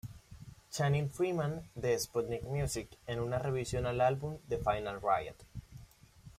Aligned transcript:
Channing 0.71 1.09
Freeman 1.11 1.69
de 1.75 1.95
"Sputnik 1.99 2.41
music", 2.45 2.87
en 3.05 3.19
una 3.19 3.37
revisión 3.37 3.85
al 3.85 4.01
álbum 4.01 4.39
"The 4.49 4.57
Final 4.57 4.99
Riot! 4.99 5.35